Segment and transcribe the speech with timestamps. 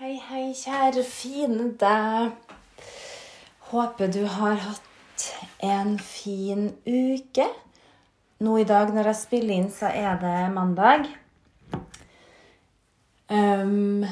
[0.00, 2.30] Hei, hei, kjære fine deg.
[3.68, 5.26] Håper du har hatt
[5.60, 7.44] en fin uke.
[8.40, 11.04] Nå i dag når jeg spiller inn, så er det mandag.
[13.28, 14.08] Um,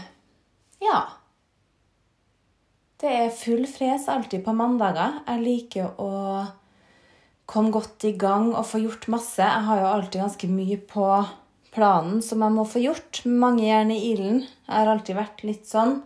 [0.84, 1.00] ja.
[3.00, 5.22] Det er full fres alltid på mandager.
[5.32, 6.12] Jeg liker å
[7.48, 9.40] komme godt i gang og få gjort masse.
[9.40, 11.08] Jeg har jo alltid ganske mye på
[11.74, 13.22] planen som jeg må få gjort.
[13.26, 14.42] Mange jern i ilden.
[14.66, 16.00] Jeg har alltid vært litt sånn.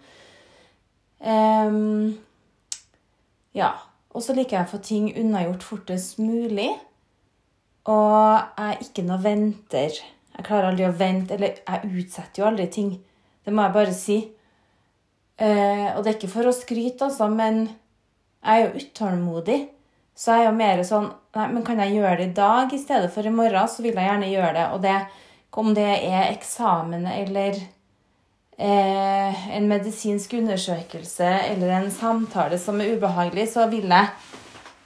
[1.25, 2.15] Um,
[3.57, 3.73] ja.
[4.15, 6.71] Og så liker jeg å få ting unnagjort fortest mulig.
[7.91, 9.99] Og jeg er ikke noe venter.
[10.35, 11.37] Jeg klarer aldri å vente.
[11.37, 12.95] Eller jeg utsetter jo aldri ting.
[13.45, 14.19] Det må jeg bare si.
[15.35, 17.65] Uh, og det er ikke for å skryte, altså, men
[18.45, 19.59] jeg er jo utålmodig.
[20.15, 22.79] Så jeg er jo mer sånn Nei, men kan jeg gjøre det i dag i
[22.79, 24.67] stedet for i morgen, så vil jeg gjerne gjøre det.
[24.77, 24.93] Og det,
[25.61, 27.59] om det er eksamen eller
[28.59, 34.11] eh, en medisinsk undersøkelse eller en samtale som er ubehagelig, så vil jeg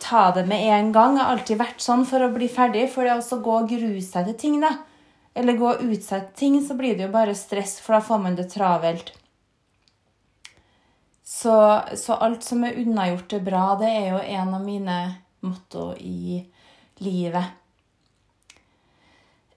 [0.02, 1.16] ta det med en gang.
[1.16, 2.86] Jeg har alltid vært sånn for å bli ferdig.
[2.92, 4.74] For det å gå og grue seg til ting, da,
[5.38, 8.38] eller gå og utsette ting, så blir det jo bare stress, for da får man
[8.38, 9.12] det travelt.
[11.28, 11.54] Så,
[12.00, 13.64] så alt som er unnagjort, er bra.
[13.80, 14.98] Det er jo en av mine
[15.44, 16.38] motto i
[17.04, 17.56] livet.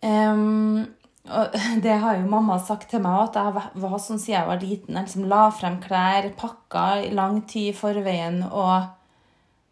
[0.01, 0.83] Em,
[1.29, 1.53] og
[1.85, 4.95] det har jo mamma sagt til meg at jeg var- sånn siden jeg var liten.
[4.95, 8.89] Jeg liksom la frem klær, pakka i lang tid i forveien og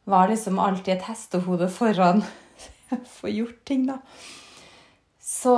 [0.09, 2.23] var liksom alltid et hestehode foran
[2.95, 3.99] å få gjort ting, da.
[5.21, 5.53] Så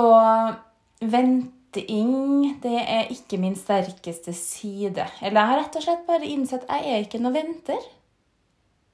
[1.00, 5.06] venting, det er ikke min sterkeste side.
[5.22, 7.80] Eller jeg har rett og slett bare innsett at jeg er ikke noe venter.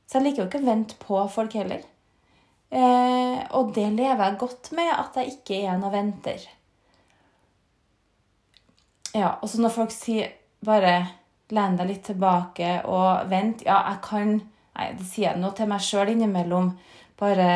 [0.08, 1.82] Så jeg liker jo ikke å vente på folk heller.
[2.70, 6.46] Eh, og det lever jeg godt med, at jeg ikke er noe venter.
[9.16, 10.94] Ja, og så når folk sier bare
[11.54, 14.38] len deg litt tilbake og vent Ja, jeg kan
[14.78, 16.68] Nei, det sier jeg nå til meg sjøl innimellom.
[17.18, 17.46] Bare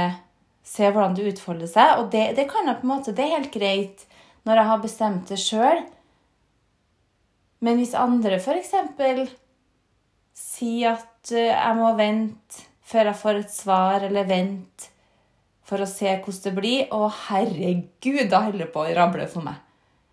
[0.67, 2.01] se hvordan det utfolder seg.
[2.01, 4.03] Og det, det kan jeg på en måte Det er helt greit
[4.43, 5.85] når jeg har bestemt det sjøl.
[7.63, 8.73] Men hvis andre f.eks.
[10.35, 14.91] sier at eh, jeg må vente før jeg får et svar, eller vente
[15.63, 19.47] for å se hvordan det blir Å, herregud, da holder det på å rable for
[19.47, 19.63] meg.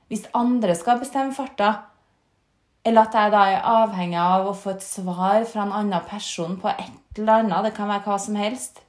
[0.09, 1.73] Hvis andre skal bestemme farta,
[2.87, 6.55] eller at jeg da er avhengig av å få et svar fra en annen person
[6.59, 8.81] på et eller annet, det kan være hva som helst,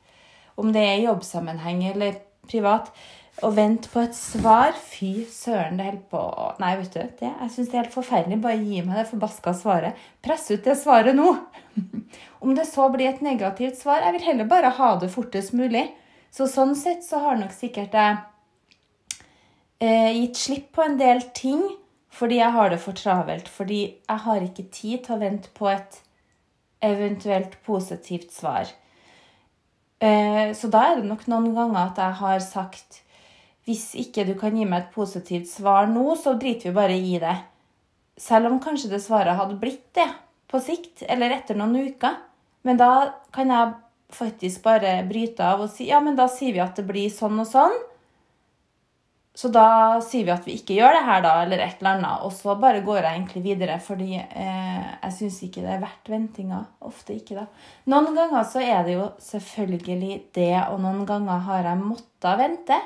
[0.61, 2.91] om det er i jobbsammenheng eller privat,
[3.47, 7.31] å vente på et svar Fy søren, det holder på å Nei, vet du, det,
[7.31, 8.41] jeg syns det er helt forferdelig.
[8.43, 10.01] Bare gi meg det forbaska svaret.
[10.21, 11.31] Press ut det svaret nå!
[12.45, 15.87] Om det så blir et negativt svar, jeg vil heller bare ha det fortest mulig.
[16.35, 18.19] Så sånn sett så har nok sikkert jeg
[19.81, 21.63] eh, gitt slipp på en del ting
[22.11, 23.49] fordi jeg har det for travelt.
[23.49, 26.01] Fordi jeg har ikke tid til å vente på et
[26.85, 28.71] eventuelt positivt svar.
[30.01, 33.03] Eh, så da er det nok noen ganger at jeg har sagt
[33.69, 37.19] hvis ikke du kan gi meg et positivt svar nå, så driter vi bare i
[37.23, 37.37] det.
[38.19, 40.09] Selv om kanskje det svaret hadde blitt det
[40.51, 42.17] på sikt, eller etter noen uker.
[42.67, 42.91] Men da
[43.37, 43.77] kan jeg
[44.11, 47.39] faktisk bare bryte av og si ja, men da sier vi at det blir sånn
[47.39, 47.77] og sånn.
[49.31, 52.23] Så da sier vi at vi ikke gjør det her, da, eller et eller annet.
[52.27, 56.11] Og så bare går jeg egentlig videre, fordi eh, jeg syns ikke det er verdt
[56.11, 56.59] ventinga.
[56.89, 57.69] Ofte ikke, da.
[57.93, 62.81] Noen ganger så er det jo selvfølgelig det, og noen ganger har jeg måttet vente.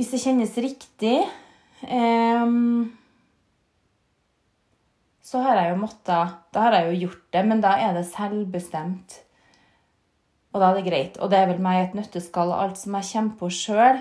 [0.00, 1.18] Hvis det kjennes riktig
[1.84, 2.54] eh,
[5.30, 8.08] så har jeg jo måttet Da har jeg jo gjort det, men da er det
[8.08, 9.20] selvbestemt.
[10.50, 11.20] Og da er det greit.
[11.20, 12.50] Og det er vel meg et nøtteskall.
[12.50, 14.00] Alt som jeg kommer på sjøl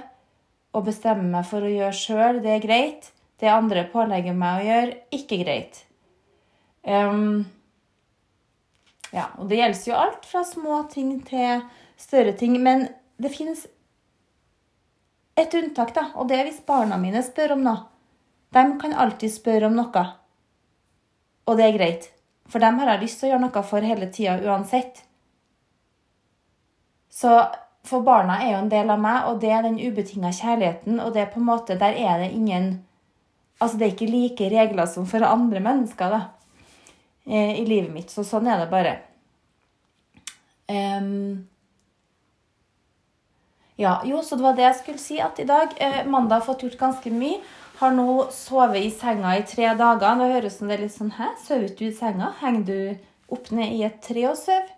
[0.76, 3.10] og bestemme meg for å gjøre sjøl, det er greit.
[3.40, 5.80] Det andre pålegger meg å gjøre, ikke greit.
[6.84, 7.46] Um,
[9.16, 11.64] ja, og det gjelder jo alt fra små ting til
[12.00, 12.58] større ting.
[12.62, 13.66] Men det finnes
[15.40, 17.88] et unntak, da, og det er hvis barna mine spør om noe.
[18.54, 20.06] De kan alltid spørre om noe.
[21.48, 22.10] Og det er greit.
[22.50, 25.04] For dem har jeg lyst til å gjøre noe for hele tida uansett.
[27.14, 27.32] Så
[27.90, 31.00] for barna er jo en del av meg, og det er den ubetinga kjærligheten.
[31.04, 32.78] Og det er på en måte, der er det ingen
[33.60, 36.20] Altså, det er ikke like regler som for andre mennesker da,
[37.28, 38.08] eh, i livet mitt.
[38.08, 38.94] Så sånn er det bare.
[40.72, 41.50] Um,
[43.76, 45.20] ja, jo, så det var det jeg skulle si.
[45.20, 47.42] At i dag, eh, mandag, har fått gjort ganske mye.
[47.82, 50.16] Har nå sovet i senga i tre dager.
[50.16, 52.34] Nå høres det litt sånn Hæ, sover du i senga?
[52.40, 52.80] Henger du
[53.36, 54.72] opp ned i et tre og sover?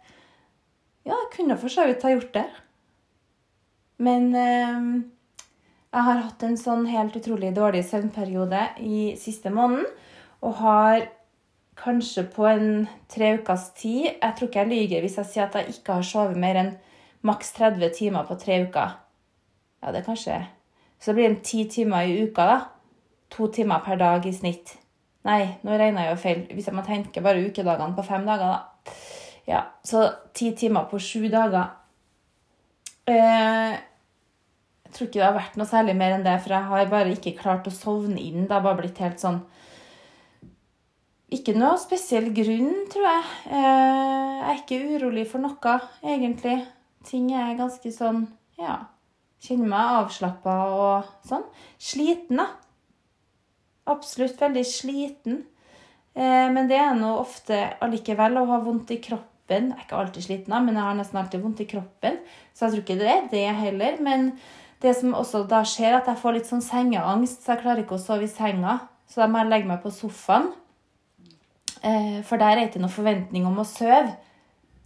[1.05, 2.49] Ja, jeg kunne for så vidt ha gjort det.
[4.01, 4.86] Men eh,
[5.92, 9.86] jeg har hatt en sånn helt utrolig dårlig søvnperiode i siste måneden.
[10.42, 11.07] og har
[11.77, 15.56] kanskje på en tre ukers tid Jeg tror ikke jeg lyver hvis jeg sier at
[15.56, 16.71] jeg ikke har sovet mer enn
[17.21, 18.95] maks 30 timer på tre uker.
[19.81, 20.47] Ja, det er kanskje
[21.00, 22.59] Så det blir det ti timer i uka, da.
[23.30, 24.77] To timer per dag i snitt.
[25.24, 26.42] Nei, nå regner jeg jo feil.
[26.54, 28.94] Hvis man tenker bare ukedagene på fem dager, da.
[29.47, 31.71] Ja, så ti timer på sju dager.
[33.09, 33.80] Eh,
[34.91, 37.11] jeg tror ikke det har vært noe særlig mer enn det, for jeg har bare
[37.15, 38.43] ikke klart å sovne inn.
[38.43, 39.38] Det har bare blitt helt sånn
[41.31, 43.29] Ikke noe spesiell grunn, tror jeg.
[43.55, 46.57] Eh, jeg er ikke urolig for noe, egentlig.
[47.07, 48.25] Ting er ganske sånn
[48.59, 48.81] Ja.
[49.41, 51.47] Kjenner meg avslappa og sånn.
[51.79, 52.49] Sliten, da.
[53.95, 55.45] Absolutt veldig sliten.
[56.19, 59.71] Eh, men det er nå ofte allikevel å ha vondt i kroppen.
[59.71, 62.19] Jeg er ikke alltid sliten, men jeg har nesten alltid vondt i kroppen.
[62.51, 64.03] Så jeg tror ikke det er det heller.
[64.03, 64.33] Men
[64.81, 68.00] det som også da skjer, at jeg får litt sånn sengeangst, så jeg klarer ikke
[68.00, 68.80] å sove i senga.
[69.10, 70.50] Så da må jeg legge meg på sofaen.
[71.81, 74.16] Eh, for der er det ikke noen forventning om å sove.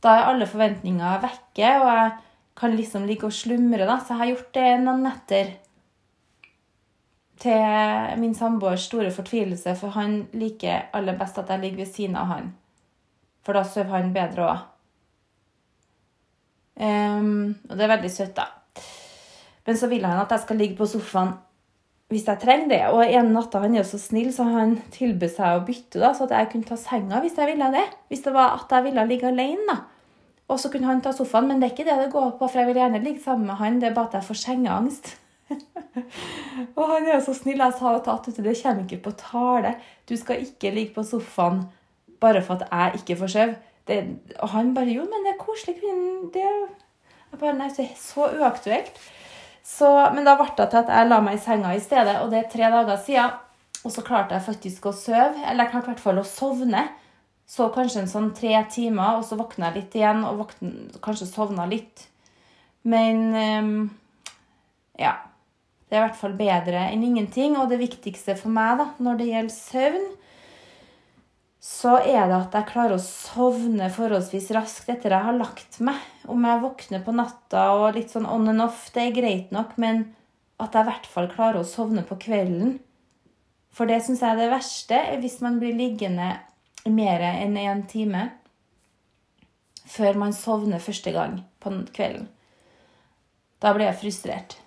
[0.04, 2.12] Da er alle forventninger vekke, og jeg
[2.60, 4.00] kan liksom ligge og slumre, da.
[4.00, 5.54] Så jeg har gjort det noen netter.
[7.46, 12.20] Til min samboers store fortvilelse, for han liker aller best at jeg ligger ved siden
[12.20, 12.54] av han.
[13.46, 14.64] For da sover han bedre òg.
[16.76, 18.50] Um, og det er veldig søtt, da.
[19.66, 21.34] Men så vil han at jeg skal ligge på sofaen
[22.14, 22.82] hvis jeg trenger det.
[22.94, 26.28] Og en natt han er så snill, så han tilbød seg å bytte, da, så
[26.28, 27.86] at jeg kunne ta senga hvis jeg ville det.
[28.12, 29.80] Hvis det var at jeg ville ligge alene, da.
[30.46, 32.62] Og så kunne han ta sofaen, men det er ikke det det går på, for
[32.62, 33.80] jeg vil gjerne ligge sammen med han.
[33.82, 35.16] Det er bare at jeg får sengeangst.
[36.78, 37.64] og han er så snill.
[37.66, 39.74] Jeg sa at det kommer ikke på tale.
[40.06, 41.64] Du skal ikke ligge på sofaen
[42.22, 43.56] bare for at jeg ikke får sove.
[44.38, 45.82] Og han bare Jo, men det er koselig.
[46.34, 49.02] Det jeg bare, nei, er så uaktuelt.
[49.66, 52.30] Så, men da ble det til at jeg la meg i senga i stedet, og
[52.30, 53.42] det er tre dager siden.
[53.86, 55.42] Og så klarte jeg faktisk å sove.
[55.46, 56.84] Eller jeg klarte i hvert fall å sovne.
[57.50, 61.30] Så kanskje en sånn tre timer, og så våkna jeg litt igjen, og våkna, kanskje
[61.30, 62.08] sovna litt.
[62.86, 63.78] Men um,
[65.02, 65.18] ja.
[65.86, 67.58] Det er i hvert fall bedre enn ingenting.
[67.62, 70.08] Og det viktigste for meg da, når det gjelder søvn,
[71.66, 75.98] så er det at jeg klarer å sovne forholdsvis raskt etter jeg har lagt meg.
[76.30, 79.74] Om jeg våkner på natta og litt sånn on and off, det er greit nok,
[79.82, 80.04] men
[80.62, 82.78] at jeg i hvert fall klarer å sovne på kvelden.
[83.74, 86.36] For det syns jeg er det verste, hvis man blir liggende
[86.86, 88.28] mer enn én time
[89.90, 92.28] før man sovner første gang på kvelden.
[93.62, 94.58] Da blir jeg frustrert.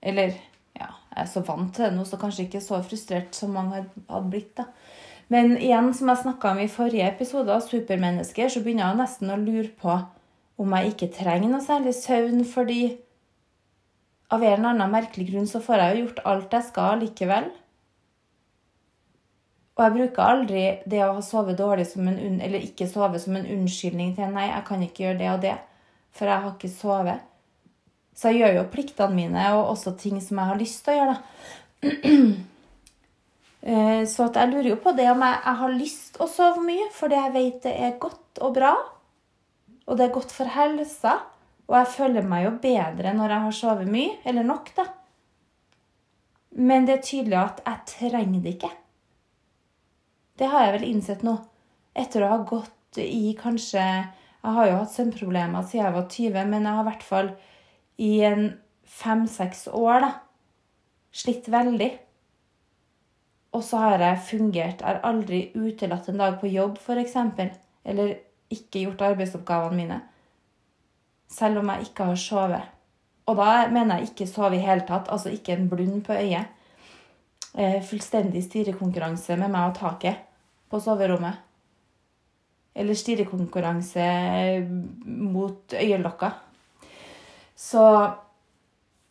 [0.00, 0.32] Eller
[0.76, 3.84] ja, jeg er så vant til det nå, så kanskje ikke så frustrert som mange
[4.08, 4.56] hadde blitt.
[4.56, 4.70] da.
[5.32, 9.32] Men igjen, som jeg snakka om i forrige episode av Supermennesker, så begynner jeg nesten
[9.34, 9.96] å lure på
[10.56, 12.80] om jeg ikke trenger noe særlig søvn, fordi
[14.32, 17.50] av en eller annen merkelig grunn så får jeg jo gjort alt jeg skal likevel.
[19.76, 23.50] Og jeg bruker aldri det å ha sovet dårlig en, eller ikke sove som en
[23.58, 25.56] unnskyldning til nei, jeg kan ikke gjøre det og det,
[26.16, 27.32] for jeg har ikke sovet.
[28.16, 31.00] Så jeg gjør jo pliktene mine, og også ting som jeg har lyst til å
[31.02, 32.46] gjøre, da.
[33.66, 36.86] Eh, så jeg lurer jo på det om jeg, jeg har lyst å sove mye,
[36.94, 38.74] fordi jeg vet det er godt og bra.
[39.86, 41.16] Og det er godt for helsa.
[41.66, 44.86] Og jeg føler meg jo bedre når jeg har sovet mye, eller nok, da.
[46.56, 48.70] Men det er tydelig at jeg trenger det ikke.
[50.38, 51.34] Det har jeg vel innsett nå.
[51.96, 56.50] Etter å ha gått i kanskje Jeg har jo hatt søvnproblemer siden jeg var 20,
[56.52, 57.30] men jeg har i hvert fall
[57.98, 58.44] i en
[58.86, 60.10] fem-seks år da,
[61.10, 61.88] slitt veldig.
[63.56, 64.82] Og så har jeg fungert.
[64.82, 67.16] Jeg har aldri utelatt en dag på jobb, f.eks.
[67.86, 68.18] Eller
[68.52, 70.00] ikke gjort arbeidsoppgavene mine.
[71.32, 72.74] Selv om jeg ikke har sovet.
[73.26, 75.08] Og da mener jeg ikke sove i hele tatt.
[75.10, 76.52] Altså ikke en blund på øyet.
[77.56, 80.20] Eh, fullstendig styrekonkurranse med meg og taket
[80.70, 81.40] på soverommet.
[82.76, 84.04] Eller styrekonkurranse
[85.06, 86.30] mot øyelokka.
[87.56, 87.86] Så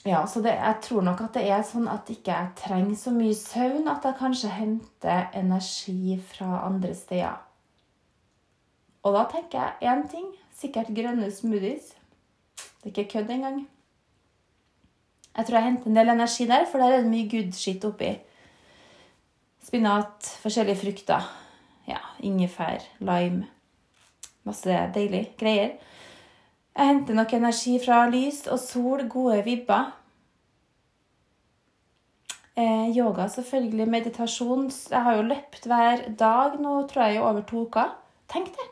[0.06, 3.14] ja, så det, jeg tror nok at det er sånn at ikke jeg trenger så
[3.16, 3.88] mye søvn.
[3.90, 7.40] At jeg kanskje henter energi fra andre steder.
[9.06, 10.28] Og da tenker jeg én ting.
[10.56, 11.96] Sikkert grønne smoothies.
[12.84, 13.64] Det er ikke kødd engang.
[15.36, 17.84] Jeg tror jeg henter en del energi der, for der er det mye good shit
[17.86, 18.14] oppi.
[19.66, 21.26] Spinat, forskjellige frukter
[21.90, 23.50] ja, ingefær, lime.
[24.46, 25.76] Masse deilig greier.
[26.76, 29.94] Jeg henter nok energi fra lys og sol, gode vibber.
[32.56, 33.88] Eh, yoga, selvfølgelig.
[33.88, 34.68] Meditasjon.
[34.92, 37.96] Jeg har jo løpt hver dag nå, tror jeg, i over to uker.
[38.32, 38.68] Tenk det!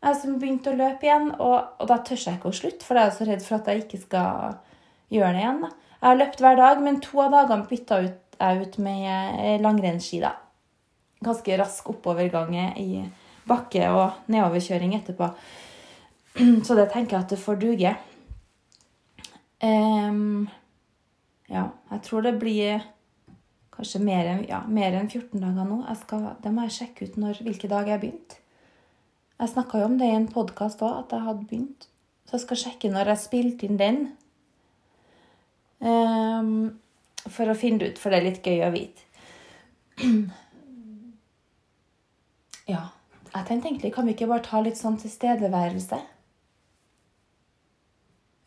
[0.00, 2.96] Jeg har begynt å løpe igjen, og, og, da tør jeg ikke å slutte, for
[2.96, 4.54] jeg er så redd for at jeg ikke skal
[5.12, 5.64] gjøre det igjen.
[5.64, 5.72] Da.
[6.00, 10.22] Jeg har løpt hver dag, men to av dagene bytta jeg ut med eh, langrennsski.
[10.24, 10.38] da.
[11.20, 13.02] ganske rask oppovergang i
[13.44, 15.28] bakke og nedoverkjøring etterpå.
[16.66, 17.92] Så det tenker jeg at det får duge.
[19.60, 20.48] Um,
[21.50, 22.84] ja, jeg tror det blir
[23.74, 25.80] kanskje mer enn ja, en 14 dager nå.
[26.00, 28.36] Skal, det må jeg sjekke ut når, hvilke dager jeg har begynt.
[29.40, 31.88] Jeg snakka jo om det i en podkast òg, at jeg hadde begynt.
[32.28, 34.00] Så jeg skal sjekke når jeg spilte inn den.
[35.80, 36.50] Um,
[37.24, 39.08] for å finne det ut, for det er litt gøy å vite.
[42.70, 42.84] Ja.
[43.32, 45.96] Jeg tenkte egentlig, kan vi ikke bare ta litt sånn tilstedeværelse?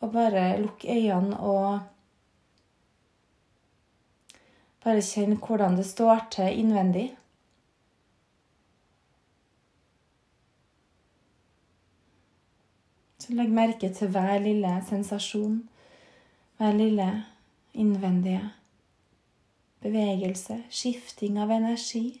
[0.00, 1.80] Og bare lukke øynene og
[4.84, 7.06] bare kjenne hvordan det står til innvendig.
[13.18, 15.62] Så legg merke til hver lille sensasjon,
[16.58, 17.06] hver lille
[17.72, 18.50] innvendige
[19.80, 22.20] bevegelse, skifting av energi.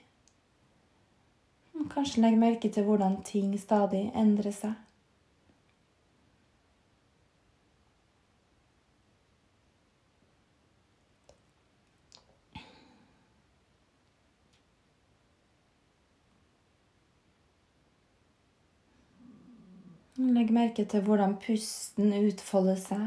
[1.92, 4.80] Kanskje legg merke til hvordan ting stadig endrer seg.
[20.14, 23.04] Legg merke til hvordan pusten utfolder seg.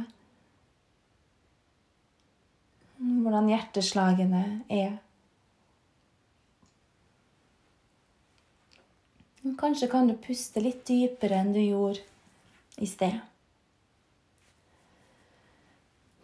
[2.98, 4.98] Hvordan hjerteslagene er.
[9.58, 12.04] Kanskje kan du puste litt dypere enn du gjorde
[12.84, 13.16] i sted.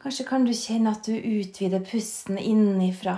[0.03, 3.15] Kanskje kan du kjenne at du utvider pusten innenfra.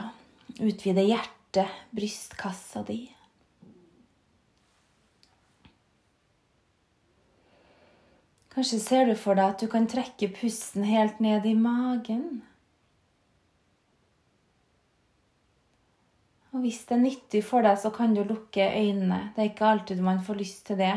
[0.61, 2.99] Utvider hjertet, brystkassa di.
[8.55, 12.39] Kanskje ser du for deg at du kan trekke pusten helt ned i magen.
[16.55, 19.33] Og hvis det er nyttig for deg, så kan du lukke øynene.
[19.35, 20.93] Det er ikke alltid man får lyst til det.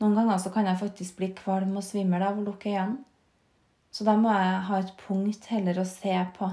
[0.00, 3.04] Noen ganger så kan jeg faktisk bli kvalm og svimmel av å lukke øynene.
[3.92, 6.48] Så da må jeg ha et punkt heller å se på.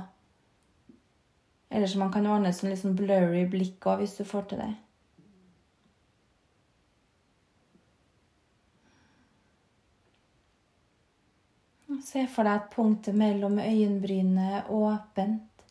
[1.72, 4.65] Eller så man kan ordne sånn litt sånn blurry blikk òg, hvis du får til
[4.65, 4.74] det.
[12.01, 15.65] Se for deg at punktet mellom øyenbrynene er åpent,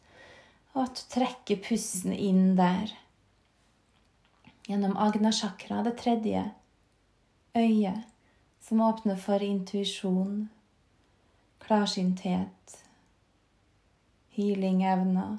[0.74, 2.92] og at du trekker pusten inn der.
[4.68, 5.32] Gjennom agna
[5.84, 6.44] det tredje
[7.56, 8.06] øyet,
[8.60, 10.48] som åpner for intuisjon,
[11.58, 12.76] klarsynthet,
[14.36, 15.38] healing-evner.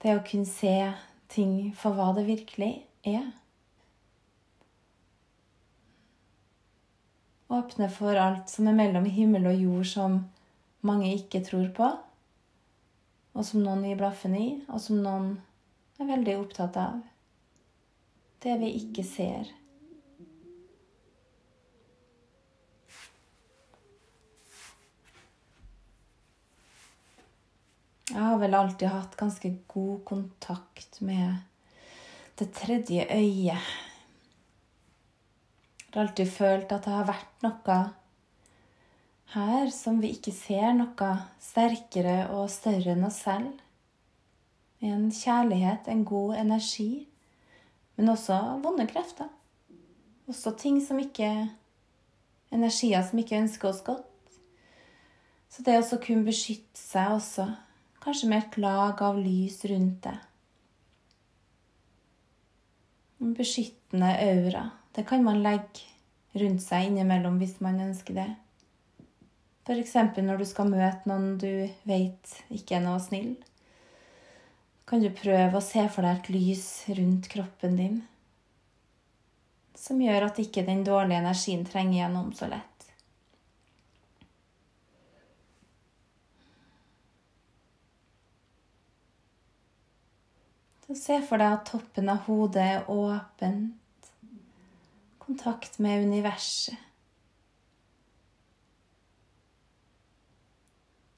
[0.00, 0.92] Det å kunne se
[1.28, 2.72] ting for hva det virkelig
[3.04, 3.32] er.
[7.54, 10.14] Åpne for alt som er mellom himmel og jord, som
[10.82, 11.90] mange ikke tror på,
[13.34, 15.28] og som noen gir blaffen i, og som noen
[16.02, 16.98] er veldig opptatt av.
[18.42, 19.52] Det vi ikke ser.
[28.10, 31.38] Jeg har vel alltid hatt ganske god kontakt med
[32.38, 33.74] det tredje øyet
[35.94, 37.78] har alltid følt at det har vært noe
[39.34, 41.10] her som vi ikke ser, noe
[41.42, 43.50] sterkere og større enn oss selv.
[44.84, 47.06] En kjærlighet, en god energi,
[47.96, 49.30] men også vonde krefter.
[50.30, 51.30] Også ting som ikke
[52.54, 54.06] Energier som ikke ønsker oss godt.
[55.50, 57.48] Så det å kunne beskytte seg også,
[58.04, 60.14] kanskje med et lag av lys rundt det.
[63.22, 64.64] En beskyttende aura.
[64.94, 65.82] Det kan man legge
[66.38, 68.28] rundt seg innimellom hvis man ønsker det.
[69.64, 69.94] F.eks.
[70.22, 73.34] når du skal møte noen du vet ikke er noe snill.
[74.86, 78.02] Kan du prøve å se for deg et lys rundt kroppen din
[79.84, 82.70] som gjør at ikke den dårlige energien trenger gjennom så lett.
[90.94, 93.72] Se for deg at toppen av hodet er åpen
[95.26, 96.76] kontakt med universet.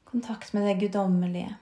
[0.04, 1.54] Kontakt med det guddommelige.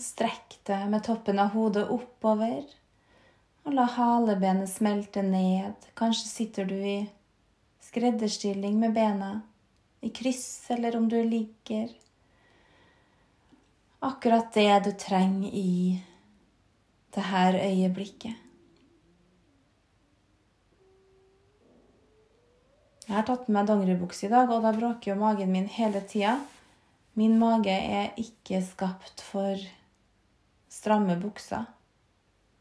[0.00, 2.64] Strekk deg med toppen av hodet oppover,
[3.64, 5.76] og la halebenet smelte ned.
[5.94, 6.96] Kanskje sitter du i
[7.84, 9.34] skredderstilling med bena
[10.00, 11.92] i kryss, eller om du ligger
[14.04, 16.00] akkurat det du trenger i
[17.14, 18.40] det her øyeblikket.
[23.04, 26.00] Jeg har tatt med meg dongeribukse i dag, og da bråker jo magen min hele
[26.08, 26.38] tida.
[27.14, 29.60] Min mage er ikke skapt for
[30.72, 31.66] stramme bukser.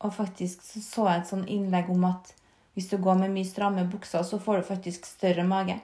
[0.04, 2.34] Og faktisk så, så jeg et sånn innlegg om at
[2.76, 5.80] hvis du går med mye stramme bukser, så får du faktisk større mage.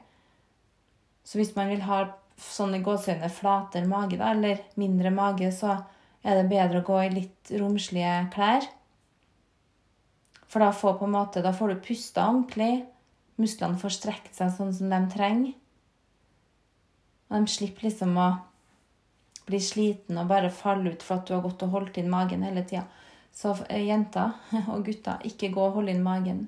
[1.23, 2.03] Så hvis man vil ha
[2.39, 5.75] sånn i gåseøyne flatere mage, da, eller mindre mage, så
[6.23, 8.67] er det bedre å gå i litt romslige klær.
[10.49, 12.85] For da får, måte, da får du pusta ordentlig.
[13.39, 15.53] Musklene får strekt seg sånn som de trenger.
[17.29, 18.29] Og de slipper liksom å
[19.49, 22.45] bli sliten og bare falle ut for at du har gått og holdt inn magen
[22.45, 22.87] hele tida.
[23.33, 24.33] Så jenter
[24.73, 26.47] og gutter, ikke gå og hold inn magen.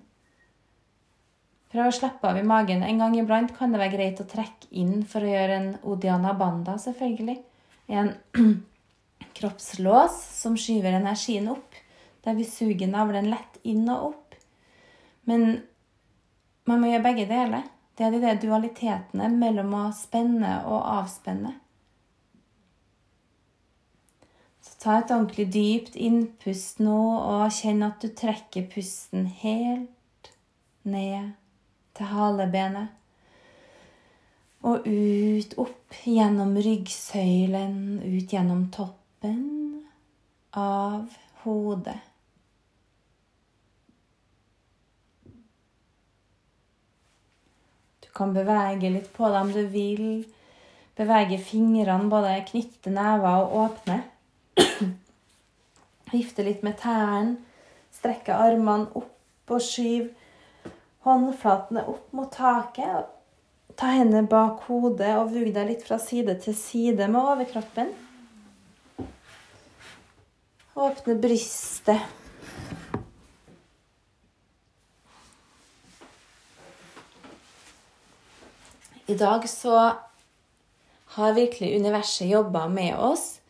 [1.72, 2.84] Prøv å slippe av i magen.
[2.84, 6.34] En gang iblant kan det være greit å trekke inn for å gjøre en Odiana
[6.36, 7.38] Banda, selvfølgelig.
[7.96, 8.12] En
[9.38, 11.80] kroppslås som skyver energien opp,
[12.26, 14.36] der vi suger navlen lett inn og opp.
[15.30, 15.62] Men
[16.68, 17.64] man må gjøre begge deler.
[17.96, 21.56] Det er de der dualitetene mellom å spenne og avspenne.
[24.62, 30.34] Så ta et ordentlig dypt innpust nå, og kjenn at du trekker pusten helt
[30.84, 31.38] ned
[31.98, 32.98] til halebenet.
[34.62, 39.42] Og ut, opp gjennom ryggsøylen, ut gjennom toppen
[40.54, 41.10] av
[41.42, 41.98] hodet.
[48.06, 50.08] Du kan bevege litt på deg om du vil.
[51.00, 54.02] Bevege fingrene, både knytte never og åpne.
[56.12, 57.40] Vifte litt med tærne.
[57.92, 60.21] Strekke armene opp og skyve
[61.06, 63.10] håndflatene opp mot taket.
[63.80, 67.94] Ta hendene bak hodet og vugg deg litt fra side til side med overkroppen.
[70.82, 72.00] Åpne brystet.
[79.12, 79.76] I dag så
[81.16, 83.42] har virkelig universet jobba med oss.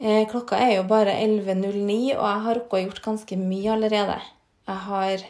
[0.00, 4.16] Eh, klokka er jo bare 11.09, og jeg har rukket å gjort ganske mye allerede.
[4.66, 5.26] Jeg har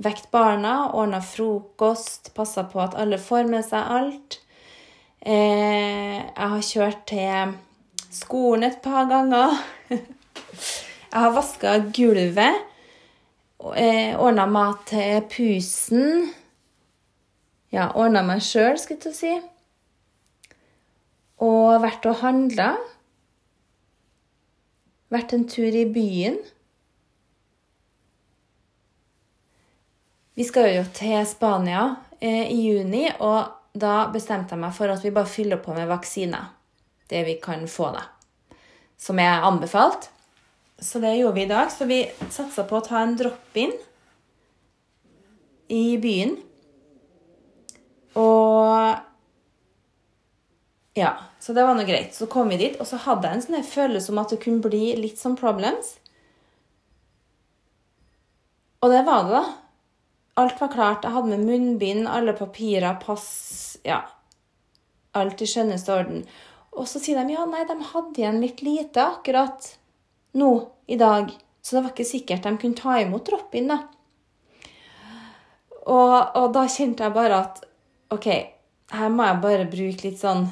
[0.00, 4.38] vekt barna, ordna frokost, passa på at alle får med seg alt.
[5.20, 7.54] Eh, jeg har kjørt til
[8.10, 9.58] skolen et par ganger.
[9.92, 12.66] jeg har vaska gulvet.
[13.76, 16.30] Eh, ordna mat til pusen.
[17.70, 19.34] Ja, ordna meg sjøl, skulle jeg til å si.
[21.44, 22.72] Og vært og handla.
[25.12, 26.40] Vært en tur i byen.
[30.34, 35.04] Vi skal jo til Spania eh, i juni, og da bestemte jeg meg for at
[35.04, 36.52] vi bare fyller på med vaksiner.
[37.10, 38.06] Det vi kan få, da.
[39.00, 40.10] Som er anbefalt.
[40.80, 41.72] Så det gjorde vi i dag.
[41.72, 43.74] Så vi satsa på å ta en drop-in
[45.70, 46.36] i byen.
[48.18, 49.06] Og
[50.98, 52.14] Ja, så det var nå greit.
[52.14, 54.64] Så kom vi dit, og så hadde jeg en sånn følelse om at det kunne
[54.64, 55.94] bli litt sånn problems.
[58.82, 59.59] Og det var det, da.
[60.40, 61.04] Alt var klart.
[61.04, 64.02] Jeg hadde med munnbind, alle papirer, pass Ja.
[65.16, 66.24] Alt i skjønneste orden.
[66.70, 69.72] Og så sier de ja, nei, de hadde igjen litt lite akkurat
[70.38, 70.50] nå
[70.86, 71.32] i dag.
[71.60, 73.80] Så det var ikke sikkert de kunne ta imot drop-in, da.
[75.80, 77.62] Og, og, da kjente jeg bare at
[78.14, 78.28] OK,
[78.94, 80.46] her må jeg bare bruke litt sånn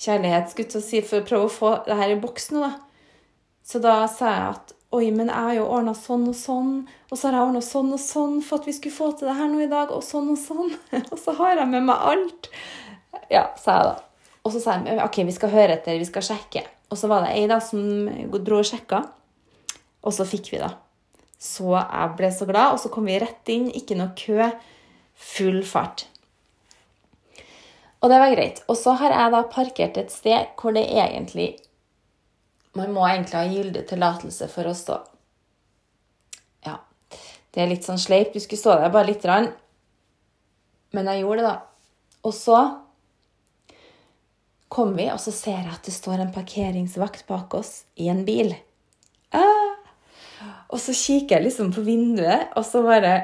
[0.00, 2.72] kjærlighet skulle si, for å prøve å få det her i boks nå, da.
[3.66, 6.74] Så da sa jeg at Oi, men jeg har jo ordna sånn og sånn,
[7.10, 9.34] og så har jeg ordna sånn og sånn for at vi skulle få til det
[9.34, 10.70] her nå i dag, og sånn og sånn.
[11.12, 12.48] Og så har jeg med meg alt.
[13.32, 13.96] Ja, sa jeg da.
[14.46, 16.62] Og så sa jeg OK, vi skal høre etter, vi skal sjekke.
[16.94, 17.82] Og så var det ei da som
[18.46, 19.02] dro og sjekka,
[20.06, 20.76] og så fikk vi, da.
[21.42, 24.52] Så jeg ble så glad, og så kom vi rett inn, ikke noe kø,
[25.18, 26.06] full fart.
[28.04, 28.62] Og det var greit.
[28.70, 31.56] Og så har jeg da parkert et sted hvor det egentlig
[32.76, 34.96] man må egentlig ha gyldig tillatelse for å stå.
[36.66, 36.78] Ja,
[37.54, 38.34] det er litt sånn sleip.
[38.34, 39.48] Du skulle stå der bare lite grann.
[40.96, 41.94] Men jeg gjorde det, da.
[42.26, 42.58] Og så
[44.72, 48.24] kom vi, og så ser jeg at det står en parkeringsvakt bak oss i en
[48.26, 48.52] bil.
[49.36, 49.76] Ah!
[50.74, 53.14] Og så kikker jeg liksom på vinduet, og så bare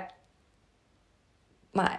[1.77, 1.93] Nei.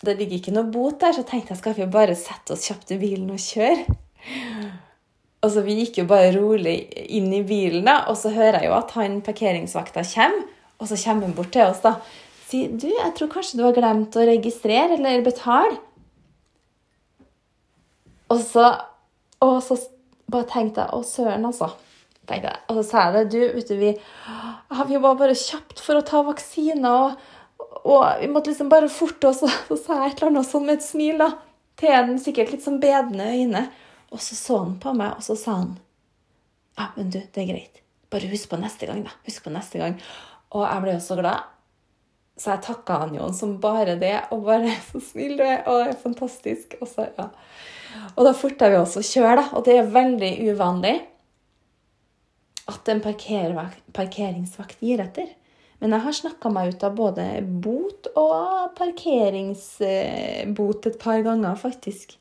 [0.00, 2.94] Det ligger ikke noe bot der, så tenkte jeg skal vi bare sette oss kjapt
[2.94, 3.82] i bilen og kjøre.
[5.40, 6.76] Altså, Vi gikk jo bare rolig
[7.08, 10.48] inn i bilen, da, og så hører jeg jo at han parkeringsvakta kommer.
[10.80, 11.98] Og så kommer han bort til oss da.
[12.50, 15.76] Sier du, jeg tror kanskje du har glemt å registrere eller betale.
[18.30, 18.66] Og så,
[19.42, 19.76] og så
[20.30, 21.72] bare tenkte jeg Å, søren, altså.
[22.30, 22.54] tenkte.
[22.70, 23.24] Og så sa jeg det.
[23.34, 23.92] Du, vet du, vi,
[24.92, 27.14] vi var bare kjapt for å ta vaksiner,
[27.60, 29.44] og, og, vi måtte liksom bare forte oss.
[29.70, 31.32] Og så sa jeg et eller annet sånn med et smil da,
[31.80, 33.66] til en sikkert litt sånn bedende øyne.
[34.10, 35.78] Og så så han på meg, og så sa han
[36.78, 37.80] Ja, men du, det er greit.
[38.10, 39.12] Bare husk på neste gang, da.
[39.26, 39.98] Husk på neste gang.
[40.56, 41.50] Og jeg ble jo så glad.
[42.40, 45.82] Så jeg takka han jo som bare det, og bare så snill du er, og
[45.82, 46.78] det er fantastisk.
[46.80, 47.28] Og, så, ja.
[48.14, 49.46] og da forta vi oss å kjøre, da.
[49.58, 50.96] Og det er veldig uvanlig
[52.70, 55.28] at en parkeringsvakt gir etter.
[55.80, 57.24] Men jeg har snakka meg ut av både
[57.64, 62.19] bot og parkeringsbot et par ganger, faktisk.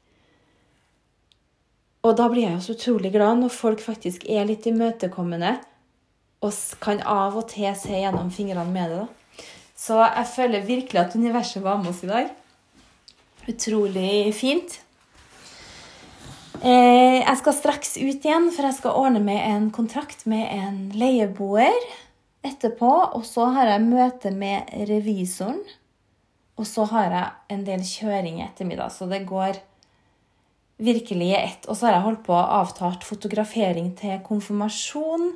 [2.08, 5.58] Og da blir jeg jo så utrolig glad når folk faktisk er litt imøtekommende
[6.40, 9.00] og kan av og til se gjennom fingrene med det.
[9.02, 9.48] da.
[9.80, 12.30] Så jeg føler virkelig at universet var med oss i dag.
[13.52, 14.80] Utrolig fint.
[16.60, 20.80] Eh, jeg skal straks ut igjen, for jeg skal ordne med en kontrakt med en
[20.96, 21.76] leieboer
[22.48, 22.92] etterpå.
[23.16, 25.62] Og så har jeg møte med revisoren.
[26.60, 29.62] Og så har jeg en del kjøring i ettermiddag, så det går
[30.80, 31.68] virkelig er ett.
[31.68, 35.32] Og så har jeg holdt på å avtalt fotografering til konfirmasjon.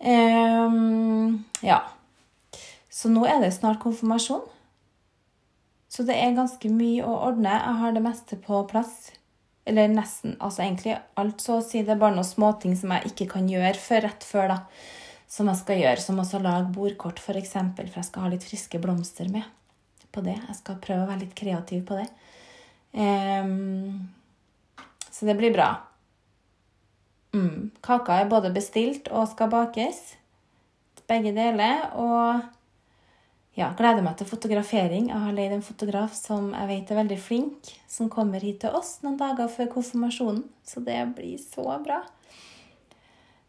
[0.00, 1.80] Um, ja.
[2.92, 4.44] Så nå er det snart konfirmasjon.
[5.92, 7.54] Så det er ganske mye å ordne.
[7.54, 9.12] Jeg har det meste på plass.
[9.66, 10.36] Eller nesten.
[10.38, 11.82] Altså egentlig alt, så å si.
[11.86, 14.58] Det er bare noen småting som jeg ikke kan gjøre før rett før, da.
[15.30, 16.02] Som jeg skal gjøre.
[16.02, 17.28] Som å lage bordkort, f.eks.
[17.28, 19.46] For, eksempel, for jeg skal ha litt friske blomster med
[20.12, 20.36] på det.
[20.36, 22.06] Jeg skal prøve å være litt kreativ på det.
[22.96, 24.06] Um,
[25.16, 25.70] så det blir bra.
[27.32, 27.70] Mm.
[27.80, 30.02] Kaka er både bestilt og skal bakes.
[31.08, 31.86] Begge deler.
[31.96, 32.42] Og
[33.56, 35.08] ja, gleder meg til fotografering.
[35.08, 38.76] Jeg har leid en fotograf som jeg vet er veldig flink, som kommer hit til
[38.76, 40.42] oss noen dager før konfirmasjonen.
[40.68, 42.02] Så det blir så bra.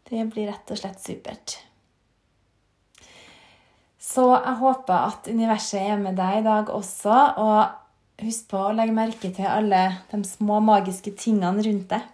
[0.08, 1.58] Det blir rett og slett supert.
[4.00, 7.18] Så jeg håper at universet er med deg i dag også.
[7.44, 7.87] Og
[8.22, 12.08] husk på å legge merke til alle de små magiske tingene rundt deg.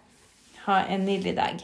[0.65, 1.63] Ha en nydelig dag.